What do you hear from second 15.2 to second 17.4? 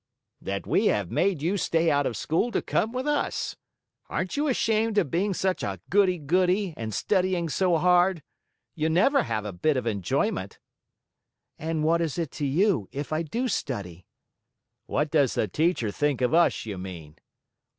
the teacher think of us, you mean?"